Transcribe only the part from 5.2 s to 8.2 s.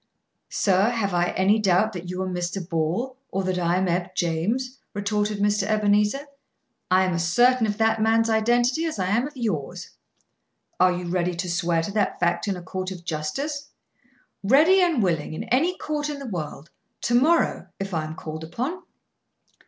Mr. Ebenezer. "I am as certain of that